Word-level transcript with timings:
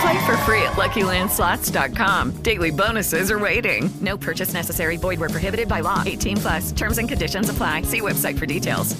Play 0.00 0.26
for 0.26 0.36
free 0.38 0.62
at 0.62 0.76
LuckyLandSlots.com. 0.76 2.42
Daily 2.42 2.70
bonuses 2.70 3.30
are 3.30 3.38
waiting. 3.38 3.90
No 4.00 4.16
purchase 4.16 4.52
necessary. 4.52 4.96
Void 4.96 5.18
where 5.18 5.30
prohibited 5.30 5.68
by 5.68 5.80
law. 5.80 6.02
18 6.04 6.36
plus. 6.36 6.72
Terms 6.72 6.98
and 6.98 7.08
conditions 7.08 7.48
apply. 7.48 7.82
See 7.82 8.00
website 8.00 8.38
for 8.38 8.46
details. 8.46 8.96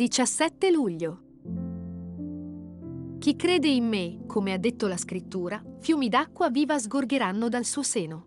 Diciassette 0.00 0.70
luglio. 0.70 1.20
Chi 3.18 3.36
crede 3.36 3.68
in 3.68 3.86
me, 3.86 4.20
come 4.26 4.54
ha 4.54 4.56
detto 4.56 4.86
la 4.86 4.96
scrittura, 4.96 5.62
fiumi 5.78 6.08
d'acqua 6.08 6.48
viva 6.48 6.78
sgorgeranno 6.78 7.50
dal 7.50 7.66
suo 7.66 7.82
seno. 7.82 8.24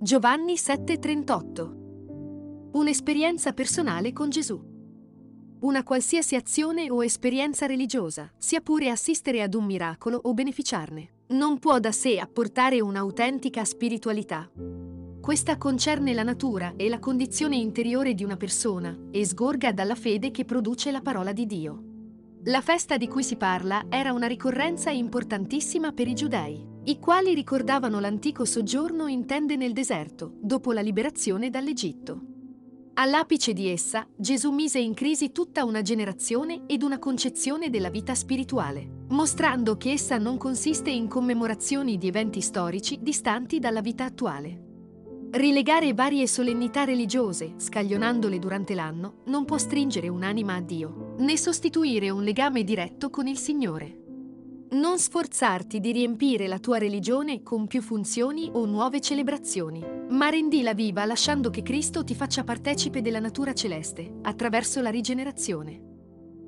Giovanni 0.00 0.56
7:38. 0.56 2.70
Un'esperienza 2.72 3.52
personale 3.52 4.12
con 4.12 4.30
Gesù. 4.30 4.73
Una 5.64 5.82
qualsiasi 5.82 6.34
azione 6.34 6.90
o 6.90 7.02
esperienza 7.02 7.64
religiosa, 7.64 8.30
sia 8.36 8.60
pure 8.60 8.90
assistere 8.90 9.40
ad 9.40 9.54
un 9.54 9.64
miracolo 9.64 10.20
o 10.24 10.34
beneficiarne, 10.34 11.08
non 11.28 11.58
può 11.58 11.78
da 11.78 11.90
sé 11.90 12.18
apportare 12.18 12.82
un'autentica 12.82 13.64
spiritualità. 13.64 14.50
Questa 15.22 15.56
concerne 15.56 16.12
la 16.12 16.22
natura 16.22 16.74
e 16.76 16.90
la 16.90 16.98
condizione 16.98 17.56
interiore 17.56 18.12
di 18.12 18.22
una 18.22 18.36
persona 18.36 18.94
e 19.10 19.24
sgorga 19.24 19.72
dalla 19.72 19.94
fede 19.94 20.30
che 20.30 20.44
produce 20.44 20.90
la 20.90 21.00
parola 21.00 21.32
di 21.32 21.46
Dio. 21.46 21.82
La 22.44 22.60
festa 22.60 22.98
di 22.98 23.08
cui 23.08 23.22
si 23.22 23.36
parla 23.36 23.86
era 23.88 24.12
una 24.12 24.26
ricorrenza 24.26 24.90
importantissima 24.90 25.92
per 25.92 26.08
i 26.08 26.14
giudei, 26.14 26.62
i 26.84 26.98
quali 26.98 27.32
ricordavano 27.32 28.00
l'antico 28.00 28.44
soggiorno 28.44 29.06
in 29.06 29.24
tende 29.24 29.56
nel 29.56 29.72
deserto, 29.72 30.34
dopo 30.42 30.72
la 30.72 30.82
liberazione 30.82 31.48
dall'Egitto. 31.48 32.33
All'apice 32.96 33.52
di 33.52 33.68
essa, 33.68 34.06
Gesù 34.16 34.52
mise 34.52 34.78
in 34.78 34.94
crisi 34.94 35.32
tutta 35.32 35.64
una 35.64 35.82
generazione 35.82 36.62
ed 36.66 36.84
una 36.84 37.00
concezione 37.00 37.68
della 37.68 37.90
vita 37.90 38.14
spirituale, 38.14 38.88
mostrando 39.08 39.76
che 39.76 39.90
essa 39.90 40.16
non 40.16 40.38
consiste 40.38 40.90
in 40.90 41.08
commemorazioni 41.08 41.98
di 41.98 42.06
eventi 42.06 42.40
storici 42.40 43.00
distanti 43.02 43.58
dalla 43.58 43.80
vita 43.80 44.04
attuale. 44.04 44.60
Rilegare 45.32 45.92
varie 45.92 46.28
solennità 46.28 46.84
religiose, 46.84 47.54
scaglionandole 47.56 48.38
durante 48.38 48.76
l'anno, 48.76 49.22
non 49.24 49.44
può 49.44 49.58
stringere 49.58 50.06
un'anima 50.06 50.54
a 50.54 50.60
Dio, 50.60 51.16
né 51.18 51.36
sostituire 51.36 52.10
un 52.10 52.22
legame 52.22 52.62
diretto 52.62 53.10
con 53.10 53.26
il 53.26 53.38
Signore. 53.38 54.03
Non 54.74 54.98
sforzarti 54.98 55.78
di 55.78 55.92
riempire 55.92 56.48
la 56.48 56.58
tua 56.58 56.78
religione 56.78 57.44
con 57.44 57.68
più 57.68 57.80
funzioni 57.80 58.50
o 58.52 58.66
nuove 58.66 59.00
celebrazioni, 59.00 59.80
ma 60.08 60.28
rendila 60.30 60.74
viva 60.74 61.04
lasciando 61.04 61.48
che 61.48 61.62
Cristo 61.62 62.02
ti 62.02 62.12
faccia 62.16 62.42
partecipe 62.42 63.00
della 63.00 63.20
natura 63.20 63.52
celeste, 63.52 64.18
attraverso 64.22 64.80
la 64.80 64.90
rigenerazione. 64.90 65.80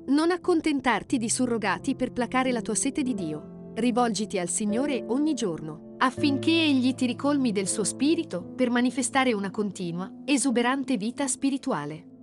Non 0.07 0.31
accontentarti 0.31 1.17
di 1.17 1.29
surrogati 1.29 1.95
per 1.95 2.11
placare 2.11 2.51
la 2.51 2.61
tua 2.61 2.75
sete 2.75 3.01
di 3.01 3.13
Dio. 3.13 3.71
Rivolgiti 3.75 4.37
al 4.37 4.49
Signore 4.49 5.05
ogni 5.07 5.33
giorno, 5.33 5.95
affinché 5.99 6.51
Egli 6.51 6.95
ti 6.95 7.05
ricolmi 7.05 7.53
del 7.53 7.69
suo 7.69 7.85
spirito 7.85 8.43
per 8.43 8.69
manifestare 8.69 9.31
una 9.31 9.51
continua, 9.51 10.11
esuberante 10.25 10.97
vita 10.97 11.27
spirituale. 11.27 12.16